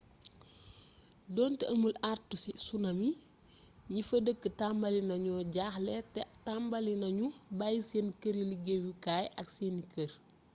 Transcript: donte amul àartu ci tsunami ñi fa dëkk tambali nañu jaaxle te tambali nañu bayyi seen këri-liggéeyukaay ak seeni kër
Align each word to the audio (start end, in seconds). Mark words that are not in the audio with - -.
donte 1.35 1.63
amul 1.73 1.95
àartu 2.09 2.35
ci 2.43 2.51
tsunami 2.61 3.09
ñi 3.93 4.01
fa 4.07 4.17
dëkk 4.25 4.43
tambali 4.59 4.99
nañu 5.09 5.33
jaaxle 5.55 5.93
te 6.13 6.21
tambali 6.45 6.93
nañu 7.03 7.25
bayyi 7.57 7.79
seen 7.89 8.07
këri-liggéeyukaay 8.21 9.25
ak 9.39 9.47
seeni 9.57 9.81
kër 9.93 10.11